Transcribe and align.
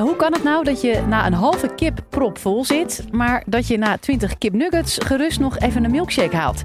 Hoe 0.00 0.16
kan 0.16 0.32
het 0.32 0.42
nou 0.42 0.64
dat 0.64 0.80
je 0.80 1.02
na 1.08 1.26
een 1.26 1.32
halve 1.32 1.74
kip 1.74 2.04
propvol 2.08 2.64
zit, 2.64 3.04
maar 3.12 3.42
dat 3.46 3.66
je 3.66 3.78
na 3.78 3.98
20 3.98 4.38
kipnuggets 4.38 4.98
gerust 4.98 5.40
nog 5.40 5.58
even 5.58 5.84
een 5.84 5.90
milkshake 5.90 6.36
haalt? 6.36 6.64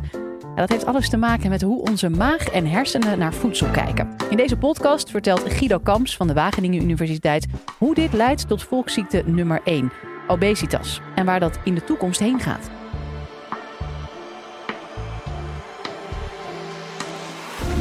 Dat 0.55 0.69
heeft 0.69 0.85
alles 0.85 1.09
te 1.09 1.17
maken 1.17 1.49
met 1.49 1.61
hoe 1.61 1.81
onze 1.81 2.09
maag 2.09 2.49
en 2.49 2.65
hersenen 2.65 3.19
naar 3.19 3.33
voedsel 3.33 3.67
kijken. 3.67 4.15
In 4.29 4.37
deze 4.37 4.57
podcast 4.57 5.09
vertelt 5.09 5.53
Guido 5.53 5.77
Kamps 5.77 6.15
van 6.15 6.27
de 6.27 6.33
Wageningen 6.33 6.81
Universiteit 6.81 7.47
hoe 7.77 7.95
dit 7.95 8.13
leidt 8.13 8.47
tot 8.47 8.63
volksziekte 8.63 9.23
nummer 9.25 9.61
1, 9.63 9.91
obesitas, 10.27 11.01
en 11.15 11.25
waar 11.25 11.39
dat 11.39 11.59
in 11.63 11.75
de 11.75 11.83
toekomst 11.83 12.19
heen 12.19 12.39
gaat. 12.39 12.69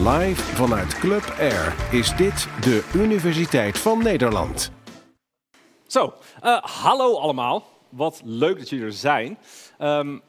Live 0.05 0.43
vanuit 0.43 0.99
Club 0.99 1.35
Air 1.41 1.75
is 1.91 2.17
dit 2.17 2.49
de 2.61 2.85
Universiteit 2.95 3.79
van 3.79 4.03
Nederland. 4.03 4.77
Zo, 5.89 6.15
uh, 6.45 6.63
hallo 6.63 7.17
allemaal. 7.17 7.65
Wat 7.89 8.21
leuk 8.25 8.59
dat 8.59 8.69
jullie 8.69 8.85
er 8.85 8.93
zijn. 8.93 9.39
Um, 9.81 10.23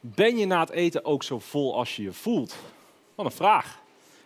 ben 0.00 0.36
je 0.36 0.46
na 0.46 0.60
het 0.60 0.70
eten 0.70 1.04
ook 1.04 1.22
zo 1.22 1.38
vol 1.38 1.76
als 1.76 1.96
je 1.96 2.02
je 2.02 2.12
voelt? 2.12 2.54
Wat 3.14 3.26
een 3.26 3.32
vraag. 3.32 3.80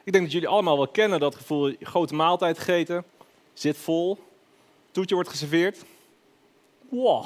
Ik 0.04 0.12
denk 0.12 0.24
dat 0.24 0.32
jullie 0.32 0.48
allemaal 0.48 0.76
wel 0.76 0.88
kennen 0.88 1.20
dat 1.20 1.34
gevoel, 1.34 1.74
grote 1.80 2.14
maaltijd 2.14 2.58
gegeten, 2.58 3.04
zit 3.52 3.76
vol, 3.76 4.18
toetje 4.90 5.14
wordt 5.14 5.30
geserveerd. 5.30 5.84
Wow, 6.88 7.24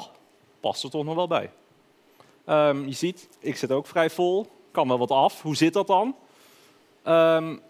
past 0.59 0.83
er 0.83 0.89
toch 0.89 1.03
nog 1.03 1.15
wel 1.15 1.27
bij. 1.27 1.51
Um, 2.45 2.85
je 2.87 2.93
ziet, 2.93 3.29
ik 3.39 3.57
zit 3.57 3.71
ook 3.71 3.87
vrij 3.87 4.09
vol, 4.09 4.47
kan 4.71 4.87
wel 4.87 4.97
wat 4.97 5.11
af. 5.11 5.41
Hoe 5.41 5.55
zit 5.55 5.73
dat 5.73 5.87
dan? 5.87 6.15
Um, 7.07 7.61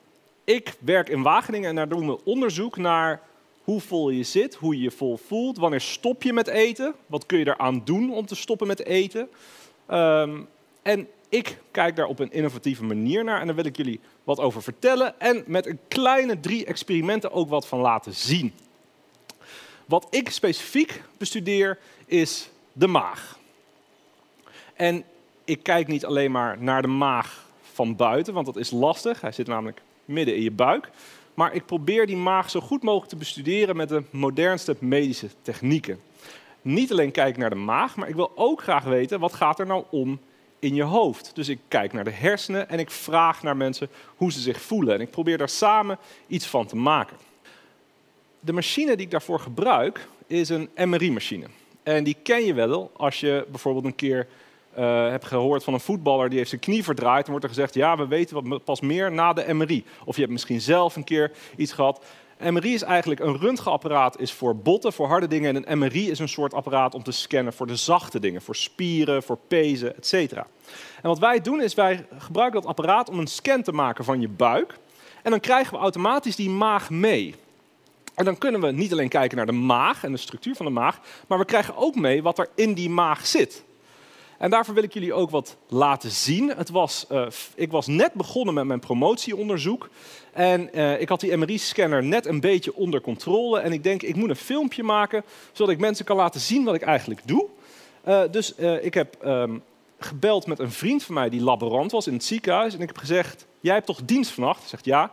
ik 0.44 0.78
werk 0.80 1.10
in 1.10 1.22
Wageningen 1.22 1.70
en 1.70 1.76
daar 1.76 1.90
doen 1.90 2.08
we 2.08 2.24
onderzoek 2.24 2.78
naar 2.78 3.28
hoe 3.70 3.82
vol 3.82 4.10
je 4.10 4.24
zit, 4.24 4.56
hoe 4.56 4.76
je 4.76 4.82
je 4.82 4.92
vol 4.92 5.18
voelt, 5.18 5.58
wanneer 5.58 5.82
stop 5.82 6.24
je 6.24 6.34
met 6.34 6.48
eten, 6.48 6.96
wat 7.06 7.26
kun 7.26 7.40
je 7.40 7.48
eraan 7.48 7.82
doen 7.86 8.14
om 8.14 8.26
te 8.26 8.36
stoppen 8.36 8.68
met 8.68 8.86
eten. 8.86 9.30
Um, 9.92 10.48
en 10.82 11.08
ik 11.30 11.58
kijk 11.72 11.96
daar 11.96 12.06
op 12.06 12.20
een 12.20 12.32
innovatieve 12.32 12.84
manier 12.84 13.24
naar 13.24 13.40
en 13.40 13.46
daar 13.46 13.56
wil 13.56 13.66
ik 13.66 13.78
jullie 13.78 14.00
wat 14.24 14.40
over 14.40 14.62
vertellen 14.62 15.20
en 15.20 15.44
met 15.48 15.66
een 15.66 15.80
kleine 15.88 16.40
drie 16.40 16.66
experimenten 16.66 17.32
ook 17.32 17.50
wat 17.50 17.68
van 17.68 17.80
laten 17.80 18.14
zien. 18.14 18.54
Wat 19.86 20.08
ik 20.10 20.30
specifiek 20.30 21.02
bestudeer 21.18 21.78
is 22.06 22.50
de 22.74 22.88
maag. 22.88 23.40
En 24.74 25.04
ik 25.46 25.64
kijk 25.64 25.88
niet 25.88 26.06
alleen 26.06 26.32
maar 26.32 26.62
naar 26.62 26.82
de 26.82 26.88
maag 26.88 27.48
van 27.62 27.96
buiten, 27.96 28.34
want 28.34 28.46
dat 28.46 28.58
is 28.58 28.72
lastig. 28.72 29.22
Hij 29.22 29.32
zit 29.32 29.48
namelijk 29.48 29.82
midden 30.06 30.36
in 30.36 30.44
je 30.44 30.52
buik. 30.52 30.90
Maar 31.40 31.54
ik 31.54 31.66
probeer 31.66 32.08
die 32.08 32.16
maag 32.16 32.50
zo 32.50 32.60
goed 32.60 32.84
mogelijk 32.84 33.10
te 33.10 33.16
bestuderen 33.16 33.76
met 33.76 33.90
de 33.90 34.04
modernste 34.10 34.76
medische 34.80 35.30
technieken. 35.42 36.00
Niet 36.62 36.92
alleen 36.92 37.12
kijk 37.12 37.30
ik 37.30 37.38
naar 37.38 37.50
de 37.50 37.56
maag, 37.56 37.96
maar 37.96 38.10
ik 38.10 38.16
wil 38.16 38.32
ook 38.36 38.62
graag 38.62 38.84
weten 38.84 39.20
wat 39.20 39.34
gaat 39.34 39.60
er 39.60 39.66
nou 39.66 39.84
om 39.90 40.20
in 40.60 40.76
je 40.76 40.84
hoofd. 40.84 41.32
Dus 41.34 41.48
ik 41.48 41.60
kijk 41.68 41.94
naar 41.94 42.04
de 42.04 42.12
hersenen 42.12 42.70
en 42.70 42.80
ik 42.80 42.92
vraag 42.92 43.44
naar 43.44 43.58
mensen 43.58 43.90
hoe 44.16 44.32
ze 44.32 44.40
zich 44.40 44.62
voelen. 44.62 44.94
En 44.94 45.02
ik 45.02 45.12
probeer 45.12 45.38
daar 45.38 45.50
samen 45.50 45.98
iets 46.28 46.46
van 46.46 46.66
te 46.66 46.76
maken. 46.76 47.18
De 48.40 48.54
machine 48.54 48.96
die 48.96 49.06
ik 49.06 49.12
daarvoor 49.12 49.40
gebruik 49.40 50.08
is 50.28 50.50
een 50.50 50.70
MRI-machine. 50.76 51.46
En 51.84 52.04
die 52.04 52.18
ken 52.24 52.46
je 52.46 52.54
wel 52.54 52.92
als 52.98 53.20
je 53.20 53.46
bijvoorbeeld 53.50 53.86
een 53.86 53.96
keer 53.96 54.28
uh, 54.80 55.10
heb 55.10 55.24
gehoord 55.24 55.64
van 55.64 55.74
een 55.74 55.80
voetballer 55.80 56.30
die 56.30 56.38
heeft 56.38 56.50
zijn 56.50 56.62
knie 56.62 56.84
verdraaid. 56.84 57.22
Dan 57.22 57.32
wordt 57.32 57.44
er 57.44 57.54
gezegd, 57.54 57.74
ja, 57.74 57.98
we 57.98 58.08
weten 58.08 58.50
wat 58.50 58.64
pas 58.64 58.82
meer 58.82 59.12
na 59.12 59.34
de 59.34 59.54
MRI. 59.54 59.86
Of 60.06 60.16
je 60.16 60.22
hebt 60.22 60.34
misschien 60.34 60.62
zelf 60.62 60.96
een 60.96 61.04
keer 61.04 61.32
iets 61.56 61.72
gehad. 61.72 62.06
MRI 62.40 62.74
is 62.74 62.82
eigenlijk 62.82 63.20
een 63.20 63.38
röntgenapparaat 63.38 64.20
is 64.20 64.32
voor 64.34 64.56
botten, 64.56 64.94
voor 64.94 65.08
harde 65.08 65.28
dingen. 65.28 65.56
En 65.56 65.72
een 65.72 65.78
MRI 65.78 66.10
is 66.10 66.20
een 66.20 66.30
soort 66.30 66.54
apparaat 66.54 66.94
om 66.94 67.04
te 67.04 67.12
scannen 67.12 67.54
voor 67.54 67.68
de 67.68 67.76
zachte 67.76 68.20
dingen. 68.20 68.42
Voor 68.42 68.56
spieren, 68.56 69.24
voor 69.24 69.38
pezen, 69.48 69.96
etc. 69.96 70.14
En 70.14 70.46
wat 71.02 71.20
wij 71.20 71.42
doen 71.42 71.62
is, 71.62 71.74
wij 71.74 72.06
gebruiken 72.18 72.62
dat 72.62 72.70
apparaat 72.70 73.10
om 73.10 73.20
een 73.20 73.28
scan 73.28 73.62
te 73.62 73.72
maken 73.72 74.04
van 74.04 74.22
je 74.22 74.30
buik. 74.30 74.78
En 75.24 75.32
dan 75.32 75.40
krijgen 75.40 75.74
we 75.74 75.80
automatisch 75.80 76.36
die 76.36 76.50
maag 76.50 76.90
mee. 76.90 77.36
En 78.16 78.26
dan 78.26 78.38
kunnen 78.38 78.62
we 78.62 78.72
niet 78.72 78.92
alleen 78.92 79.10
kijken 79.10 79.38
naar 79.38 79.46
de 79.46 79.52
maag 79.52 80.04
en 80.04 80.12
de 80.12 80.18
structuur 80.18 80.56
van 80.56 80.66
de 80.66 80.72
maag, 80.72 81.00
maar 81.28 81.38
we 81.38 81.46
krijgen 81.46 81.78
ook 81.78 81.96
mee 81.96 82.24
wat 82.24 82.40
er 82.40 82.50
in 82.56 82.74
die 82.74 82.90
maag 82.90 83.28
zit. 83.28 83.64
En 84.40 84.50
daarvoor 84.50 84.74
wil 84.74 84.84
ik 84.84 84.94
jullie 84.94 85.14
ook 85.14 85.30
wat 85.30 85.58
laten 85.68 86.12
zien. 86.12 86.50
Het 86.50 86.70
was, 86.70 87.06
uh, 87.12 87.28
ik 87.56 87.72
was 87.72 87.88
net 87.88 88.14
begonnen 88.14 88.54
met 88.54 88.66
mijn 88.66 88.80
promotieonderzoek. 88.80 89.90
En 90.34 90.70
uh, 90.74 91.02
ik 91.02 91.10
had 91.10 91.20
die 91.20 91.38
MRI-scanner 91.38 92.04
net 92.04 92.26
een 92.26 92.40
beetje 92.40 92.76
onder 92.76 93.02
controle. 93.02 93.60
En 93.60 93.72
ik 93.72 93.84
denk, 93.84 94.02
ik 94.02 94.16
moet 94.16 94.30
een 94.30 94.36
filmpje 94.36 94.84
maken, 94.84 95.24
zodat 95.52 95.74
ik 95.74 95.80
mensen 95.80 96.06
kan 96.06 96.16
laten 96.16 96.40
zien 96.40 96.64
wat 96.64 96.76
ik 96.76 96.82
eigenlijk 96.82 97.22
doe. 97.26 97.46
Uh, 98.08 98.22
dus 98.32 98.56
ik 98.82 98.94
heb 98.94 99.18
um, 99.26 99.64
gebeld 100.00 100.48
met 100.48 100.60
een 100.60 100.72
vriend 100.72 101.04
van 101.04 101.16
mij 101.16 101.30
die 101.30 101.42
laborant 101.42 101.92
was 101.92 102.08
in 102.08 102.14
het 102.14 102.24
ziekenhuis. 102.24 102.74
En 102.74 102.82
ik 102.82 102.88
heb 102.88 102.98
gezegd, 102.98 103.46
jij 103.60 103.74
hebt 103.74 103.86
toch 103.86 104.02
dienst 104.06 104.32
vannacht? 104.32 104.60
Hij 104.60 104.70
zegt, 104.70 104.86
ja. 104.86 105.04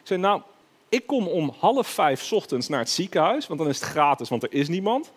Ik 0.00 0.06
zei, 0.06 0.20
nou, 0.20 0.40
ik 0.88 1.06
kom 1.06 1.28
om 1.28 1.54
half 1.58 1.88
vijf 1.88 2.32
ochtends 2.32 2.68
naar 2.68 2.78
het 2.78 2.90
ziekenhuis, 2.90 3.46
want 3.46 3.60
dan 3.60 3.68
is 3.68 3.80
het 3.80 3.88
gratis, 3.88 4.28
want 4.28 4.42
er 4.42 4.52
is 4.52 4.68
niemand. 4.68 5.12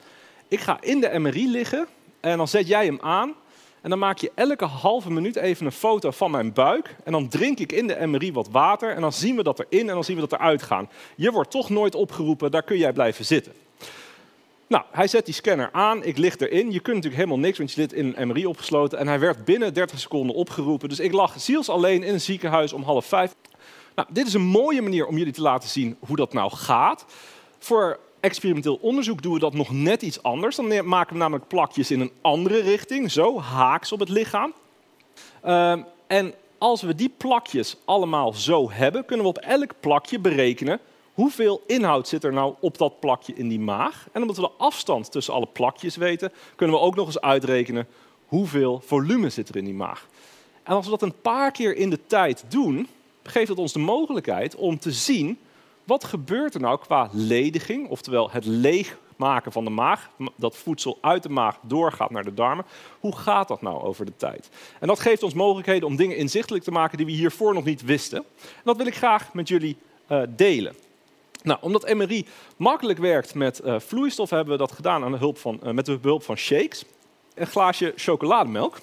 Ik 0.47 0.59
ga 0.59 0.77
in 0.81 0.99
de 0.99 1.19
MRI 1.19 1.51
liggen 1.51 1.87
en 2.19 2.37
dan 2.37 2.47
zet 2.47 2.67
jij 2.67 2.85
hem 2.85 2.97
aan. 3.01 3.33
En 3.87 3.93
dan 3.93 4.01
maak 4.01 4.17
je 4.17 4.31
elke 4.35 4.65
halve 4.65 5.11
minuut 5.11 5.35
even 5.35 5.65
een 5.65 5.71
foto 5.71 6.11
van 6.11 6.31
mijn 6.31 6.53
buik. 6.53 6.95
En 7.03 7.11
dan 7.11 7.27
drink 7.27 7.59
ik 7.59 7.71
in 7.71 7.87
de 7.87 8.07
MRI 8.07 8.33
wat 8.33 8.49
water. 8.51 8.95
En 8.95 9.01
dan 9.01 9.13
zien 9.13 9.35
we 9.35 9.43
dat 9.43 9.59
erin 9.59 9.87
en 9.87 9.93
dan 9.93 10.03
zien 10.03 10.15
we 10.15 10.21
dat 10.27 10.39
eruit 10.39 10.61
gaan. 10.61 10.89
Je 11.15 11.31
wordt 11.31 11.51
toch 11.51 11.69
nooit 11.69 11.95
opgeroepen, 11.95 12.51
daar 12.51 12.63
kun 12.63 12.77
jij 12.77 12.93
blijven 12.93 13.25
zitten. 13.25 13.53
Nou, 14.67 14.83
hij 14.91 15.07
zet 15.07 15.25
die 15.25 15.33
scanner 15.33 15.69
aan, 15.71 16.03
ik 16.03 16.17
lig 16.17 16.37
erin. 16.37 16.71
Je 16.71 16.79
kunt 16.79 16.95
natuurlijk 16.95 17.15
helemaal 17.15 17.39
niks, 17.39 17.57
want 17.57 17.73
je 17.73 17.81
zit 17.81 17.93
in 17.93 18.13
een 18.17 18.27
MRI 18.27 18.45
opgesloten. 18.45 18.97
En 18.99 19.07
hij 19.07 19.19
werd 19.19 19.45
binnen 19.45 19.73
30 19.73 19.99
seconden 19.99 20.35
opgeroepen. 20.35 20.89
Dus 20.89 20.99
ik 20.99 21.11
lag 21.11 21.33
ziels 21.37 21.69
alleen 21.69 22.03
in 22.03 22.13
een 22.13 22.21
ziekenhuis 22.21 22.73
om 22.73 22.83
half 22.83 23.05
vijf. 23.05 23.35
Nou, 23.95 24.07
dit 24.11 24.27
is 24.27 24.33
een 24.33 24.41
mooie 24.41 24.81
manier 24.81 25.05
om 25.05 25.17
jullie 25.17 25.33
te 25.33 25.41
laten 25.41 25.69
zien 25.69 25.97
hoe 25.99 26.15
dat 26.15 26.33
nou 26.33 26.51
gaat. 26.51 27.05
Voor 27.59 27.99
experimenteel 28.27 28.79
onderzoek 28.81 29.21
doen 29.21 29.33
we 29.33 29.39
dat 29.39 29.53
nog 29.53 29.71
net 29.71 30.01
iets 30.01 30.23
anders. 30.23 30.55
Dan 30.55 30.87
maken 30.87 31.13
we 31.13 31.19
namelijk 31.19 31.47
plakjes 31.47 31.91
in 31.91 31.99
een 31.99 32.11
andere 32.21 32.59
richting, 32.59 33.11
zo 33.11 33.39
haaks 33.39 33.91
op 33.91 33.99
het 33.99 34.09
lichaam. 34.09 34.53
Uh, 35.45 35.77
en 36.07 36.33
als 36.57 36.81
we 36.81 36.95
die 36.95 37.13
plakjes 37.17 37.77
allemaal 37.85 38.33
zo 38.33 38.71
hebben, 38.71 39.05
kunnen 39.05 39.25
we 39.25 39.31
op 39.31 39.37
elk 39.37 39.73
plakje 39.79 40.19
berekenen 40.19 40.79
hoeveel 41.13 41.63
inhoud 41.67 42.07
zit 42.07 42.23
er 42.23 42.33
nou 42.33 42.55
op 42.59 42.77
dat 42.77 42.99
plakje 42.99 43.33
in 43.33 43.47
die 43.47 43.59
maag. 43.59 44.07
En 44.11 44.21
omdat 44.21 44.35
we 44.35 44.41
de 44.41 44.51
afstand 44.57 45.11
tussen 45.11 45.33
alle 45.33 45.47
plakjes 45.47 45.95
weten, 45.95 46.31
kunnen 46.55 46.75
we 46.75 46.81
ook 46.81 46.95
nog 46.95 47.05
eens 47.05 47.21
uitrekenen 47.21 47.87
hoeveel 48.25 48.81
volume 48.85 49.29
zit 49.29 49.49
er 49.49 49.55
in 49.55 49.65
die 49.65 49.73
maag. 49.73 50.07
En 50.63 50.73
als 50.73 50.85
we 50.85 50.91
dat 50.91 51.01
een 51.01 51.21
paar 51.21 51.51
keer 51.51 51.75
in 51.75 51.89
de 51.89 51.99
tijd 52.07 52.43
doen, 52.47 52.87
geeft 53.23 53.49
het 53.49 53.57
ons 53.57 53.73
de 53.73 53.79
mogelijkheid 53.79 54.55
om 54.55 54.79
te 54.79 54.91
zien 54.91 55.39
wat 55.87 56.03
gebeurt 56.03 56.53
er 56.53 56.61
nou 56.61 56.79
qua 56.79 57.09
lediging, 57.11 57.89
oftewel 57.89 58.31
het 58.31 58.45
leegmaken 58.45 59.51
van 59.51 59.63
de 59.63 59.69
maag, 59.69 60.09
dat 60.35 60.57
voedsel 60.57 60.97
uit 61.01 61.23
de 61.23 61.29
maag 61.29 61.59
doorgaat 61.61 62.11
naar 62.11 62.23
de 62.23 62.33
darmen? 62.33 62.65
Hoe 62.99 63.15
gaat 63.15 63.47
dat 63.47 63.61
nou 63.61 63.81
over 63.81 64.05
de 64.05 64.15
tijd? 64.17 64.49
En 64.79 64.87
dat 64.87 64.99
geeft 64.99 65.23
ons 65.23 65.33
mogelijkheden 65.33 65.87
om 65.87 65.95
dingen 65.95 66.17
inzichtelijk 66.17 66.63
te 66.63 66.71
maken 66.71 66.97
die 66.97 67.05
we 67.05 67.11
hiervoor 67.11 67.53
nog 67.53 67.63
niet 67.63 67.81
wisten. 67.81 68.17
En 68.41 68.61
dat 68.63 68.77
wil 68.77 68.85
ik 68.85 68.95
graag 68.95 69.33
met 69.33 69.47
jullie 69.47 69.77
uh, 70.11 70.21
delen. 70.29 70.75
Nou, 71.43 71.59
omdat 71.61 71.93
MRI 71.93 72.25
makkelijk 72.57 72.99
werkt 72.99 73.35
met 73.35 73.61
uh, 73.65 73.79
vloeistof, 73.79 74.29
hebben 74.29 74.53
we 74.53 74.59
dat 74.59 74.71
gedaan 74.71 75.03
aan 75.03 75.11
de 75.11 75.17
hulp 75.17 75.37
van, 75.37 75.59
uh, 75.63 75.71
met 75.71 75.85
de 75.85 75.99
hulp 76.01 76.23
van 76.23 76.35
shakes. 76.35 76.85
Een 77.33 77.47
glaasje 77.47 77.93
chocolademelk. 77.95 78.79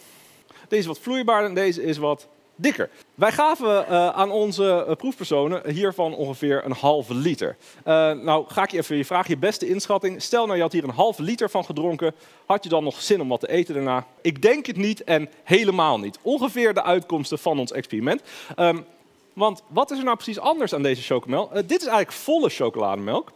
Deze 0.69 0.81
is 0.81 0.87
wat 0.87 0.99
vloeibaarder 0.99 1.49
en 1.49 1.55
deze 1.55 1.83
is 1.83 1.97
wat 1.97 2.29
dikker. 2.55 2.91
Wij 3.15 3.33
gaven 3.33 3.85
uh, 3.89 4.09
aan 4.09 4.31
onze 4.31 4.85
uh, 4.89 4.95
proefpersonen 4.95 5.71
hiervan 5.71 6.15
ongeveer 6.15 6.65
een 6.65 6.73
halve 6.73 7.15
liter. 7.15 7.57
Uh, 7.79 7.85
nou, 8.13 8.45
ga 8.49 8.63
ik 8.63 8.71
je 8.71 8.79
even 8.79 8.97
je 8.97 9.05
vragen, 9.05 9.31
je 9.31 9.37
beste 9.37 9.69
inschatting. 9.69 10.23
Stel 10.23 10.45
nou, 10.45 10.57
je 10.57 10.63
had 10.63 10.73
hier 10.73 10.85
een 10.85 10.91
halve 10.91 11.23
liter 11.23 11.51
van 11.51 11.65
gedronken. 11.65 12.15
Had 12.47 12.63
je 12.65 12.69
dan 12.69 12.85
nog 12.85 13.03
zin 13.03 13.21
om 13.21 13.29
wat 13.29 13.41
te 13.41 13.51
eten 13.51 13.75
daarna? 13.75 14.07
Ik 14.21 14.43
denk 14.43 14.67
het 14.67 14.77
niet 14.77 15.05
en 15.05 15.29
helemaal 15.45 15.99
niet. 15.99 16.19
Ongeveer 16.23 16.75
de 16.75 16.83
uitkomsten 16.83 17.39
van 17.39 17.59
ons 17.59 17.73
experiment. 17.73 18.23
Um, 18.57 18.87
want 19.33 19.63
wat 19.69 19.91
is 19.91 19.99
er 19.99 20.05
nou 20.05 20.17
precies 20.17 20.39
anders 20.39 20.75
aan 20.75 20.83
deze 20.83 21.03
chocomelk? 21.03 21.53
dit 21.55 21.81
is 21.81 21.87
eigenlijk 21.87 22.13
volle 22.13 22.49
chocolademelk. 22.49 23.33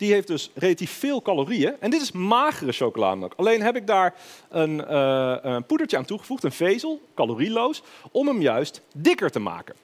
Die 0.00 0.12
heeft 0.12 0.26
dus 0.26 0.50
relatief 0.54 0.90
veel 0.90 1.22
calorieën. 1.22 1.74
En 1.80 1.90
dit 1.90 2.00
is 2.00 2.12
magere 2.12 2.72
chocolademelk. 2.72 3.32
Alleen 3.36 3.62
heb 3.62 3.76
ik 3.76 3.86
daar 3.86 4.14
een, 4.48 4.84
uh, 4.90 5.36
een 5.40 5.64
poedertje 5.64 5.96
aan 5.96 6.04
toegevoegd, 6.04 6.44
een 6.44 6.52
vezel, 6.52 7.00
calorieloos, 7.14 7.82
om 8.10 8.26
hem 8.26 8.40
juist 8.40 8.80
dikker 8.94 9.30
te 9.30 9.38
maken. 9.38 9.74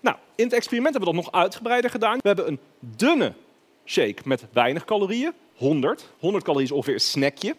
Nou, 0.00 0.16
in 0.34 0.44
het 0.44 0.52
experiment 0.52 0.94
hebben 0.94 1.10
we 1.10 1.16
dat 1.16 1.24
nog 1.24 1.40
uitgebreider 1.42 1.90
gedaan. 1.90 2.18
We 2.18 2.26
hebben 2.26 2.48
een 2.48 2.58
dunne 2.80 3.32
shake 3.84 4.22
met 4.24 4.46
weinig 4.52 4.84
calorieën, 4.84 5.32
100. 5.56 6.08
100 6.18 6.44
calorieën 6.44 6.68
is 6.68 6.74
ongeveer 6.74 6.94
een 6.94 7.00
snackje. 7.00 7.56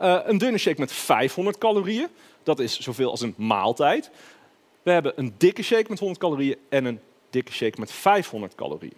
Uh, 0.00 0.18
een 0.24 0.38
dunne 0.38 0.58
shake 0.58 0.80
met 0.80 0.92
500 0.92 1.58
calorieën. 1.58 2.08
Dat 2.42 2.58
is 2.58 2.78
zoveel 2.78 3.10
als 3.10 3.20
een 3.20 3.34
maaltijd. 3.36 4.10
We 4.82 4.90
hebben 4.90 5.12
een 5.16 5.34
dikke 5.38 5.62
shake 5.62 5.86
met 5.88 5.98
100 5.98 6.20
calorieën 6.20 6.56
en 6.68 6.84
een 6.84 7.00
dikke 7.30 7.52
shake 7.52 7.80
met 7.80 7.92
500 7.92 8.54
calorieën. 8.54 8.96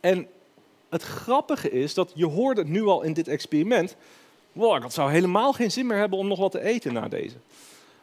En 0.00 0.28
het 0.88 1.02
grappige 1.02 1.70
is 1.70 1.94
dat 1.94 2.12
je 2.14 2.26
hoorde 2.26 2.60
het 2.60 2.70
nu 2.70 2.84
al 2.84 3.02
in 3.02 3.12
dit 3.12 3.28
experiment. 3.28 3.96
Wow, 4.52 4.82
dat 4.82 4.92
zou 4.92 5.10
helemaal 5.10 5.52
geen 5.52 5.70
zin 5.70 5.86
meer 5.86 5.98
hebben 5.98 6.18
om 6.18 6.28
nog 6.28 6.38
wat 6.38 6.50
te 6.50 6.62
eten 6.62 6.92
na 6.92 7.08
deze. 7.08 7.36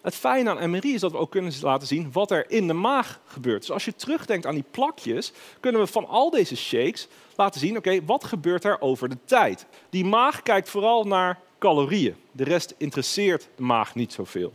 Het 0.01 0.15
fijne 0.15 0.49
aan 0.49 0.69
MRI 0.69 0.93
is 0.93 1.01
dat 1.01 1.11
we 1.11 1.17
ook 1.17 1.31
kunnen 1.31 1.53
laten 1.61 1.87
zien 1.87 2.11
wat 2.11 2.31
er 2.31 2.51
in 2.51 2.67
de 2.67 2.73
maag 2.73 3.19
gebeurt. 3.25 3.61
Dus 3.61 3.71
als 3.71 3.85
je 3.85 3.95
terugdenkt 3.95 4.45
aan 4.45 4.53
die 4.53 4.65
plakjes, 4.71 5.31
kunnen 5.59 5.81
we 5.81 5.87
van 5.87 6.07
al 6.07 6.29
deze 6.29 6.55
shakes 6.55 7.07
laten 7.35 7.59
zien, 7.59 7.77
oké, 7.77 8.05
wat 8.05 8.23
gebeurt 8.23 8.63
er 8.63 8.81
over 8.81 9.09
de 9.09 9.17
tijd? 9.25 9.65
Die 9.89 10.05
maag 10.05 10.41
kijkt 10.41 10.69
vooral 10.69 11.03
naar 11.03 11.39
calorieën. 11.59 12.15
De 12.31 12.43
rest 12.43 12.75
interesseert 12.77 13.49
de 13.55 13.63
maag 13.63 13.95
niet 13.95 14.13
zoveel. 14.13 14.53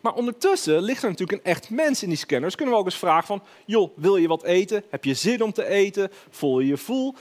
Maar 0.00 0.14
ondertussen 0.14 0.82
ligt 0.82 1.02
er 1.02 1.08
natuurlijk 1.08 1.38
een 1.38 1.52
echt 1.52 1.70
mens 1.70 2.02
in 2.02 2.08
die 2.08 2.18
scanners. 2.18 2.54
Kunnen 2.54 2.74
we 2.74 2.80
ook 2.80 2.86
eens 2.86 2.98
vragen 2.98 3.26
van, 3.26 3.42
joh, 3.64 3.90
wil 3.96 4.16
je 4.16 4.28
wat 4.28 4.44
eten? 4.44 4.84
Heb 4.90 5.04
je 5.04 5.14
zin 5.14 5.42
om 5.42 5.52
te 5.52 5.66
eten? 5.66 6.10
Voel 6.30 6.60
je 6.60 6.66
je 6.66 6.76
voel? 6.76 7.14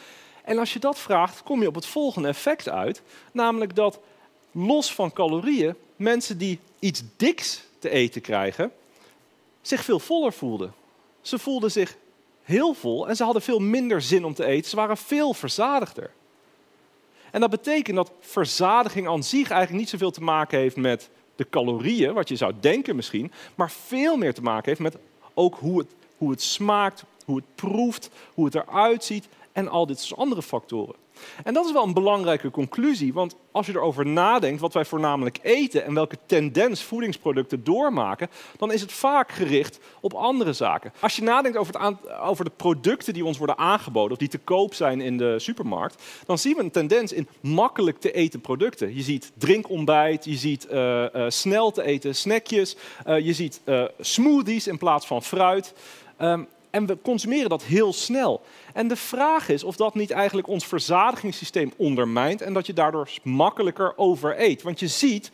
En 0.43 0.57
als 0.57 0.73
je 0.73 0.79
dat 0.79 0.99
vraagt, 0.99 1.43
kom 1.43 1.61
je 1.61 1.67
op 1.67 1.75
het 1.75 1.85
volgende 1.85 2.27
effect 2.27 2.69
uit. 2.69 3.01
Namelijk 3.31 3.75
dat 3.75 3.99
los 4.51 4.93
van 4.93 5.13
calorieën, 5.13 5.75
mensen 5.95 6.37
die 6.37 6.59
iets 6.79 7.03
diks 7.17 7.63
te 7.79 7.89
eten 7.89 8.21
krijgen, 8.21 8.71
zich 9.61 9.83
veel 9.83 9.99
voller 9.99 10.33
voelden. 10.33 10.73
Ze 11.21 11.39
voelden 11.39 11.71
zich 11.71 11.97
heel 12.43 12.73
vol 12.73 13.07
en 13.07 13.15
ze 13.15 13.23
hadden 13.23 13.41
veel 13.41 13.59
minder 13.59 14.01
zin 14.01 14.25
om 14.25 14.33
te 14.33 14.45
eten. 14.45 14.69
Ze 14.69 14.75
waren 14.75 14.97
veel 14.97 15.33
verzadigder. 15.33 16.11
En 17.31 17.39
dat 17.39 17.49
betekent 17.49 17.95
dat 17.95 18.11
verzadiging 18.19 19.07
aan 19.07 19.23
zich 19.23 19.49
eigenlijk 19.49 19.81
niet 19.81 19.89
zoveel 19.89 20.11
te 20.11 20.23
maken 20.23 20.59
heeft 20.59 20.75
met 20.75 21.09
de 21.37 21.49
calorieën, 21.49 22.13
wat 22.13 22.29
je 22.29 22.35
zou 22.35 22.53
denken 22.59 22.95
misschien, 22.95 23.31
maar 23.55 23.71
veel 23.71 24.17
meer 24.17 24.33
te 24.33 24.41
maken 24.41 24.65
heeft 24.65 24.79
met 24.79 24.97
ook 25.33 25.55
hoe 25.59 25.77
het, 25.77 25.87
hoe 26.17 26.31
het 26.31 26.41
smaakt, 26.41 27.03
hoe 27.25 27.35
het 27.35 27.55
proeft, 27.55 28.09
hoe 28.33 28.45
het 28.45 28.55
eruit 28.55 29.03
ziet 29.03 29.27
en 29.57 29.67
al 29.67 29.85
dit 29.85 29.99
soort 29.99 30.19
andere 30.19 30.41
factoren. 30.41 30.95
En 31.43 31.53
dat 31.53 31.65
is 31.65 31.71
wel 31.71 31.83
een 31.83 31.93
belangrijke 31.93 32.51
conclusie, 32.51 33.13
want 33.13 33.35
als 33.51 33.65
je 33.65 33.71
erover 33.71 34.05
nadenkt 34.05 34.61
wat 34.61 34.73
wij 34.73 34.85
voornamelijk 34.85 35.39
eten 35.41 35.85
en 35.85 35.93
welke 35.93 36.17
tendens 36.25 36.83
voedingsproducten 36.83 37.63
doormaken, 37.63 38.29
dan 38.57 38.71
is 38.71 38.81
het 38.81 38.91
vaak 38.91 39.31
gericht 39.31 39.79
op 40.01 40.13
andere 40.13 40.53
zaken. 40.53 40.93
Als 40.99 41.15
je 41.15 41.21
nadenkt 41.21 41.57
over, 41.57 41.81
het 41.81 42.11
over 42.19 42.45
de 42.45 42.51
producten 42.55 43.13
die 43.13 43.25
ons 43.25 43.37
worden 43.37 43.57
aangeboden 43.57 44.11
of 44.11 44.17
die 44.17 44.27
te 44.27 44.37
koop 44.37 44.73
zijn 44.73 45.01
in 45.01 45.17
de 45.17 45.39
supermarkt, 45.39 46.03
dan 46.25 46.37
zien 46.37 46.55
we 46.55 46.63
een 46.63 46.71
tendens 46.71 47.13
in 47.13 47.27
makkelijk 47.41 47.99
te 47.99 48.11
eten 48.11 48.41
producten. 48.41 48.95
Je 48.95 49.01
ziet 49.01 49.31
drinkontbijt, 49.37 50.25
je 50.25 50.35
ziet 50.35 50.67
uh, 50.71 51.03
uh, 51.03 51.25
snel 51.27 51.71
te 51.71 51.83
eten 51.83 52.15
snackjes, 52.15 52.75
uh, 53.07 53.19
je 53.19 53.33
ziet 53.33 53.61
smoothies 53.99 54.67
in 54.67 54.77
plaats 54.77 55.07
van 55.07 55.23
fruit. 55.23 55.73
Um, 56.21 56.47
en 56.69 56.85
we 56.85 56.97
consumeren 57.01 57.49
dat 57.49 57.63
heel 57.63 57.93
snel. 57.93 58.41
En 58.73 58.87
de 58.87 58.95
vraag 58.95 59.49
is 59.49 59.63
of 59.63 59.75
dat 59.75 59.95
niet 59.95 60.11
eigenlijk 60.11 60.47
ons 60.47 60.65
verzadigingssysteem 60.65 61.73
ondermijnt 61.77 62.41
en 62.41 62.53
dat 62.53 62.65
je 62.65 62.73
daardoor 62.73 63.09
makkelijker 63.23 63.97
overeet. 63.97 64.61
Want 64.61 64.79
je 64.79 64.87
ziet, 64.87 65.31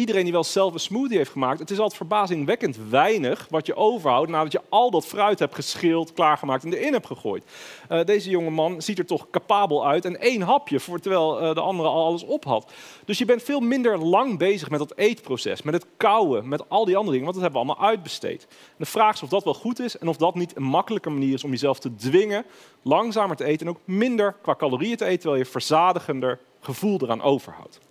iedereen 0.00 0.24
die 0.24 0.32
wel 0.32 0.44
zelf 0.44 0.72
een 0.72 0.80
smoothie 0.80 1.16
heeft 1.16 1.30
gemaakt, 1.30 1.58
het 1.58 1.70
is 1.70 1.78
altijd 1.78 1.96
verbazingwekkend 1.96 2.76
weinig 2.88 3.46
wat 3.50 3.66
je 3.66 3.76
overhoudt 3.76 4.30
nadat 4.30 4.52
je 4.52 4.60
al 4.68 4.90
dat 4.90 5.06
fruit 5.06 5.38
hebt 5.38 5.54
geschild, 5.54 6.12
klaargemaakt 6.12 6.64
en 6.64 6.72
erin 6.72 6.92
hebt 6.92 7.06
gegooid. 7.06 7.44
Uh, 7.90 8.04
deze 8.04 8.30
jonge 8.30 8.50
man 8.50 8.82
ziet 8.82 8.98
er 8.98 9.06
toch 9.06 9.30
capabel 9.30 9.86
uit 9.86 10.04
en 10.04 10.20
één 10.20 10.40
hapje, 10.40 10.80
voor, 10.80 11.00
terwijl 11.00 11.42
uh, 11.42 11.54
de 11.54 11.60
andere 11.60 11.88
al 11.88 12.04
alles 12.04 12.24
op 12.24 12.44
had. 12.44 12.72
Dus 13.04 13.18
je 13.18 13.24
bent 13.24 13.42
veel 13.42 13.60
minder 13.60 13.98
lang 13.98 14.38
bezig 14.38 14.70
met 14.70 14.78
dat 14.78 14.96
eetproces, 14.96 15.62
met 15.62 15.74
het 15.74 15.86
kouwen, 15.96 16.48
met 16.48 16.68
al 16.68 16.84
die 16.84 16.96
andere 16.96 17.16
dingen, 17.16 17.32
want 17.32 17.40
dat 17.40 17.44
hebben 17.44 17.62
we 17.62 17.66
allemaal 17.66 17.88
uitbesteed. 17.88 18.46
De 18.76 18.86
vraag 18.86 19.14
is 19.14 19.22
of 19.22 19.28
dat 19.28 19.44
wel 19.44 19.54
goed 19.54 19.78
is 19.78 19.98
en 19.98 20.08
of 20.08 20.16
dat 20.16 20.34
niet 20.34 20.56
een 20.56 20.62
makkelijke 20.62 21.10
manier 21.10 21.34
is 21.34 21.44
om 21.44 21.50
jezelf 21.50 21.78
te 21.78 21.94
dwingen 21.94 22.44
langzamer 22.82 23.36
te 23.36 23.44
eten 23.44 23.66
en 23.66 23.72
ook 23.72 23.80
minder 23.84 24.36
qua 24.42 24.54
calorieën 24.54 24.96
te 24.96 25.04
eten, 25.04 25.20
terwijl 25.20 25.42
je 25.42 25.50
verzadigender 25.50 26.38
gevoel 26.60 27.00
eraan 27.02 27.22
overhoudt 27.22 27.89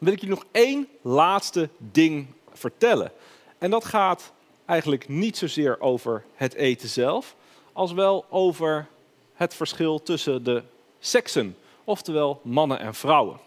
wil 0.00 0.12
ik 0.12 0.20
je 0.20 0.28
nog 0.28 0.44
één 0.50 0.88
laatste 1.02 1.68
ding 1.78 2.26
vertellen. 2.52 3.12
En 3.58 3.70
dat 3.70 3.84
gaat 3.84 4.32
eigenlijk 4.64 5.08
niet 5.08 5.36
zozeer 5.36 5.80
over 5.80 6.24
het 6.34 6.54
eten 6.54 6.88
zelf, 6.88 7.36
als 7.72 7.92
wel 7.92 8.24
over 8.28 8.86
het 9.34 9.54
verschil 9.54 10.02
tussen 10.02 10.44
de 10.44 10.62
seksen, 10.98 11.56
oftewel 11.84 12.40
mannen 12.42 12.78
en 12.80 12.94
vrouwen. 12.94 13.38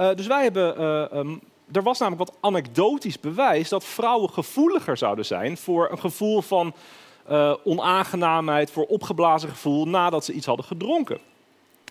Uh, 0.00 0.14
dus 0.14 0.26
wij 0.26 0.42
hebben, 0.42 0.80
uh, 0.80 1.18
um, 1.18 1.40
er 1.72 1.82
was 1.82 1.98
namelijk 1.98 2.30
wat 2.30 2.38
anekdotisch 2.40 3.20
bewijs 3.20 3.68
dat 3.68 3.84
vrouwen 3.84 4.30
gevoeliger 4.30 4.96
zouden 4.96 5.26
zijn 5.26 5.56
voor 5.56 5.90
een 5.90 5.98
gevoel 5.98 6.42
van 6.42 6.74
uh, 7.30 7.54
onaangenaamheid, 7.64 8.70
voor 8.70 8.86
opgeblazen 8.86 9.48
gevoel 9.48 9.88
nadat 9.88 10.24
ze 10.24 10.32
iets 10.32 10.46
hadden 10.46 10.64
gedronken. 10.66 11.18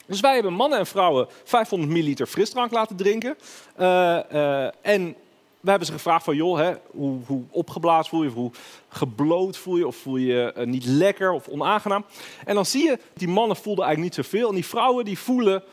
Dus 0.07 0.19
wij 0.19 0.33
hebben 0.33 0.53
mannen 0.53 0.79
en 0.79 0.85
vrouwen 0.85 1.27
500 1.43 1.91
milliliter 1.91 2.27
frisdrank 2.27 2.71
laten 2.71 2.95
drinken. 2.95 3.37
Uh, 3.79 4.19
uh, 4.33 4.63
en 4.81 5.15
we 5.59 5.69
hebben 5.69 5.87
ze 5.87 5.93
gevraagd 5.93 6.23
van, 6.23 6.35
joh, 6.35 6.57
hè, 6.57 6.73
hoe, 6.91 7.19
hoe, 7.25 7.43
opgeblazen 7.49 8.09
voel 8.09 8.23
je, 8.23 8.29
of 8.29 8.35
hoe 8.35 8.51
gebloot 8.89 9.57
voel 9.57 9.77
je, 9.77 9.87
of 9.87 9.95
voel 9.95 10.17
je 10.17 10.53
uh, 10.57 10.65
niet 10.65 10.85
lekker 10.85 11.31
of 11.31 11.47
onaangenaam. 11.47 12.05
En 12.45 12.55
dan 12.55 12.65
zie 12.65 12.83
je, 12.83 12.99
die 13.13 13.27
mannen 13.27 13.57
voelden 13.57 13.85
eigenlijk 13.85 14.15
niet 14.15 14.25
zoveel 14.25 14.49
en 14.49 14.55
die 14.55 14.65
vrouwen 14.65 15.05
die 15.05 15.19
voelen 15.19 15.63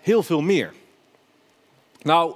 heel 0.00 0.22
veel 0.22 0.40
meer. 0.40 0.72
Nou, 2.02 2.34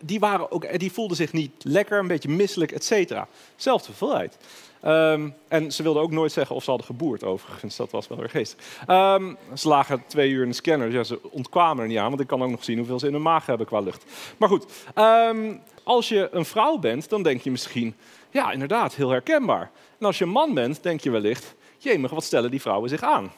die, 0.00 0.18
waren 0.18 0.52
ook, 0.52 0.78
die 0.78 0.92
voelden 0.92 1.16
zich 1.16 1.32
niet 1.32 1.52
lekker, 1.58 1.98
een 1.98 2.06
beetje 2.06 2.28
misselijk, 2.28 2.72
et 2.72 2.84
cetera. 2.84 3.28
Zelfde 3.56 3.86
hoeveelheid. 3.86 4.38
Um, 4.84 5.34
en 5.48 5.72
ze 5.72 5.82
wilden 5.82 6.02
ook 6.02 6.10
nooit 6.10 6.32
zeggen 6.32 6.56
of 6.56 6.64
ze 6.64 6.70
hadden 6.70 6.86
geboerd, 6.88 7.24
overigens. 7.24 7.76
Dat 7.76 7.90
was 7.90 8.08
wel 8.08 8.18
weer 8.18 8.30
geestig. 8.30 8.58
Um, 8.86 9.36
ze 9.54 9.68
lagen 9.68 10.02
twee 10.06 10.30
uur 10.30 10.42
in 10.42 10.48
de 10.48 10.54
scanner. 10.54 10.90
Ja, 10.90 11.04
ze 11.04 11.20
ontkwamen 11.30 11.82
er 11.82 11.88
niet 11.88 11.98
aan, 11.98 12.08
want 12.08 12.20
ik 12.20 12.26
kan 12.26 12.42
ook 12.42 12.50
nog 12.50 12.64
zien 12.64 12.78
hoeveel 12.78 12.98
ze 12.98 13.06
in 13.06 13.12
hun 13.12 13.22
maag 13.22 13.46
hebben 13.46 13.66
qua 13.66 13.80
lucht. 13.80 14.04
Maar 14.36 14.48
goed, 14.48 14.64
um, 14.94 15.60
als 15.82 16.08
je 16.08 16.28
een 16.32 16.44
vrouw 16.44 16.78
bent, 16.78 17.08
dan 17.08 17.22
denk 17.22 17.40
je 17.40 17.50
misschien... 17.50 17.94
Ja, 18.30 18.52
inderdaad, 18.52 18.94
heel 18.94 19.10
herkenbaar. 19.10 19.70
En 19.98 20.06
als 20.06 20.18
je 20.18 20.24
een 20.24 20.30
man 20.30 20.54
bent, 20.54 20.82
denk 20.82 21.00
je 21.00 21.10
wellicht... 21.10 21.54
Jemig, 21.78 22.10
wat 22.10 22.24
stellen 22.24 22.50
die 22.50 22.60
vrouwen 22.60 22.88
zich 22.88 23.02
aan? 23.02 23.30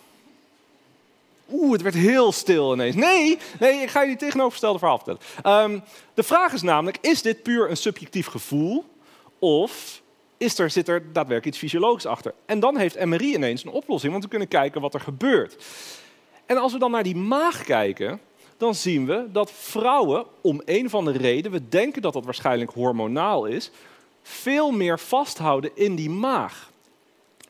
Oeh, 1.52 1.73
het 1.73 1.82
werd 1.82 1.94
heel 1.94 2.32
stil 2.32 2.73
ineens. 2.73 2.94
Nee, 2.94 3.38
nee, 3.58 3.82
ik 3.82 3.91
ga 3.91 4.00
je 4.00 4.06
die 4.06 4.17
tegenovergestelde 4.17 4.79
verhaal 4.79 4.99
vertellen. 4.99 5.85
de 6.14 6.23
vraag 6.23 6.52
is 6.52 6.62
namelijk, 6.62 6.99
is 7.00 7.23
dit 7.23 7.43
puur 7.43 7.70
een 7.70 7.76
subjectief 7.76 8.26
gevoel... 8.26 8.85
of 9.38 10.00
is 10.41 10.58
er, 10.58 10.70
zit 10.70 10.88
er 10.88 11.00
daadwerkelijk 11.12 11.47
iets 11.47 11.58
fysiologisch 11.58 12.06
achter. 12.06 12.35
En 12.47 12.61
dan 12.61 12.76
heeft 12.76 13.05
MRI 13.05 13.35
ineens 13.35 13.64
een 13.64 13.70
oplossing, 13.70 14.12
want 14.12 14.25
we 14.25 14.31
kunnen 14.31 14.49
kijken 14.49 14.80
wat 14.80 14.95
er 14.95 15.00
gebeurt. 15.00 15.64
En 16.47 16.57
als 16.57 16.73
we 16.73 16.78
dan 16.78 16.90
naar 16.90 17.02
die 17.02 17.16
maag 17.16 17.64
kijken, 17.64 18.21
dan 18.57 18.75
zien 18.75 19.07
we 19.07 19.26
dat 19.33 19.52
vrouwen, 19.52 20.25
om 20.40 20.62
een 20.64 20.90
van 20.90 21.04
de 21.04 21.12
reden, 21.12 21.52
we 21.52 21.69
denken 21.69 22.02
dat 22.02 22.12
dat 22.12 22.25
waarschijnlijk 22.25 22.71
hormonaal 22.71 23.47
is, 23.47 23.71
veel 24.23 24.71
meer 24.71 24.99
vasthouden 24.99 25.71
in 25.75 25.95
die 25.95 26.11
maag. 26.11 26.71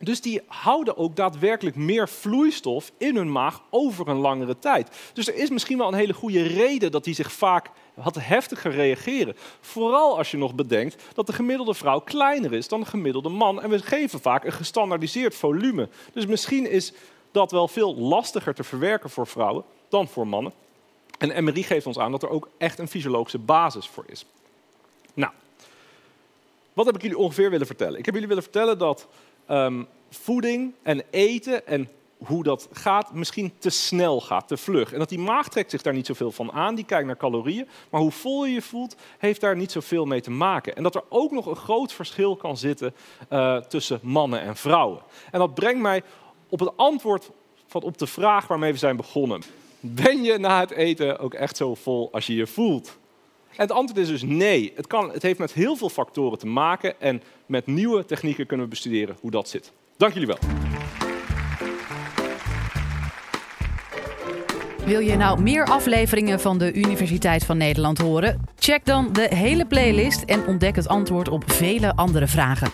Dus 0.03 0.21
die 0.21 0.43
houden 0.47 0.97
ook 0.97 1.17
daadwerkelijk 1.17 1.77
meer 1.77 2.09
vloeistof 2.09 2.93
in 2.99 3.17
hun 3.17 3.33
maag 3.33 3.63
over 3.71 4.09
een 4.09 4.17
langere 4.17 4.59
tijd. 4.59 5.11
Dus 5.13 5.29
er 5.29 5.35
is 5.35 5.51
misschien 5.51 5.79
wel 5.79 5.89
een 5.89 5.95
hele 5.95 6.13
goede 6.13 6.43
reden 6.43 6.91
dat 6.91 7.05
die 7.05 7.15
zich 7.15 7.33
vaak 7.33 7.71
wat 7.95 8.17
heftiger 8.21 8.71
reageren. 8.73 9.37
Vooral 9.61 10.19
als 10.19 10.31
je 10.31 10.37
nog 10.37 10.55
bedenkt 10.55 11.03
dat 11.15 11.27
de 11.27 11.33
gemiddelde 11.33 11.75
vrouw 11.75 12.01
kleiner 12.01 12.53
is 12.53 12.69
dan 12.69 12.81
de 12.81 12.87
gemiddelde 12.87 13.29
man. 13.29 13.63
En 13.63 13.71
we 13.71 13.79
geven 13.79 14.21
vaak 14.21 14.45
een 14.45 14.53
gestandaardiseerd 14.53 15.35
volume. 15.35 15.89
Dus 16.13 16.27
misschien 16.27 16.71
is 16.71 16.93
dat 17.31 17.51
wel 17.51 17.69
veel 17.69 17.97
lastiger 17.97 18.55
te 18.55 18.65
verwerken 18.65 19.11
voor 19.11 19.27
vrouwen 19.27 19.65
dan 19.89 20.09
voor 20.09 20.27
mannen. 20.27 20.53
En 21.19 21.45
MRI 21.45 21.63
geeft 21.63 21.87
ons 21.87 21.99
aan 21.99 22.11
dat 22.11 22.23
er 22.23 22.29
ook 22.29 22.49
echt 22.59 22.79
een 22.79 22.89
fysiologische 22.89 23.39
basis 23.39 23.87
voor 23.87 24.05
is. 24.07 24.25
Nou, 25.15 25.33
wat 26.73 26.87
heb 26.87 26.95
ik 26.95 27.03
jullie 27.03 27.19
ongeveer 27.19 27.51
willen 27.51 27.67
vertellen? 27.67 27.99
Ik 27.99 28.05
heb 28.05 28.15
jullie 28.15 28.29
willen 28.29 28.43
vertellen 28.43 28.79
dat 28.79 29.07
um, 29.51 29.87
voeding 30.11 30.75
en 30.83 31.03
eten 31.11 31.67
en 31.67 31.89
hoe 32.25 32.43
dat 32.43 32.69
gaat, 32.73 33.13
misschien 33.13 33.53
te 33.59 33.71
snel 33.71 34.21
gaat, 34.21 34.49
te 34.49 34.57
vlug. 34.57 34.93
En 34.93 34.99
dat 34.99 35.09
die 35.09 35.19
maag 35.19 35.49
trekt 35.49 35.71
zich 35.71 35.83
daar 35.83 35.95
niet 35.95 36.07
zoveel 36.07 36.31
van 36.31 36.53
aan, 36.53 36.75
die 36.75 36.85
kijkt 36.85 37.07
naar 37.07 37.17
calorieën. 37.17 37.69
Maar 37.91 38.01
hoe 38.01 38.11
vol 38.11 38.45
je 38.45 38.53
je 38.53 38.63
voelt, 38.63 38.97
heeft 39.19 39.41
daar 39.41 39.57
niet 39.57 39.73
zoveel 39.73 40.05
mee 40.05 40.21
te 40.21 40.31
maken. 40.31 40.77
En 40.77 40.83
dat 40.83 40.95
er 40.95 41.03
ook 41.09 41.31
nog 41.31 41.47
een 41.47 41.57
groot 41.57 41.93
verschil 41.93 42.37
kan 42.37 42.57
zitten 42.57 42.95
uh, 43.31 43.57
tussen 43.57 44.01
mannen 44.03 44.41
en 44.41 44.57
vrouwen. 44.57 45.03
En 45.31 45.39
dat 45.39 45.55
brengt 45.55 45.81
mij 45.81 46.03
op 46.49 46.61
het 46.61 46.77
antwoord 46.77 47.31
van 47.67 47.83
op 47.83 47.99
de 47.99 48.07
vraag 48.07 48.47
waarmee 48.47 48.73
we 48.73 48.79
zijn 48.79 48.97
begonnen. 48.97 49.43
Ben 49.81 50.23
je 50.23 50.39
na 50.39 50.61
het 50.61 50.71
eten 50.71 51.19
ook 51.19 51.35
echt 51.35 51.57
zo 51.57 51.75
vol 51.75 52.09
als 52.13 52.27
je 52.27 52.35
je 52.35 52.47
voelt? 52.47 52.99
En 53.51 53.67
het 53.67 53.73
antwoord 53.73 54.01
is 54.01 54.09
dus 54.09 54.23
nee. 54.23 54.73
Het, 54.77 54.87
kan, 54.87 55.11
het 55.13 55.23
heeft 55.23 55.39
met 55.39 55.53
heel 55.53 55.77
veel 55.77 55.89
factoren 55.89 56.39
te 56.39 56.47
maken 56.47 57.01
en 57.01 57.23
met 57.47 57.67
nieuwe 57.67 58.05
technieken 58.05 58.47
kunnen 58.47 58.67
we 58.67 58.73
bestuderen 58.73 59.17
hoe 59.21 59.31
dat 59.31 59.49
zit. 59.49 59.73
Dank 59.97 60.13
jullie 60.13 60.29
wel. 60.29 60.39
Wil 64.85 65.01
je 65.01 65.17
nou 65.17 65.43
meer 65.43 65.65
afleveringen 65.65 66.41
van 66.41 66.59
de 66.59 66.73
Universiteit 66.73 67.45
van 67.45 67.57
Nederland 67.57 67.99
horen? 67.99 68.41
Check 68.59 68.85
dan 68.85 69.13
de 69.13 69.35
hele 69.35 69.67
playlist 69.67 70.23
en 70.23 70.47
ontdek 70.47 70.77
het 70.77 70.89
antwoord 70.89 71.29
op 71.29 71.51
vele 71.51 71.97
andere 71.97 72.27
vragen. 72.27 72.71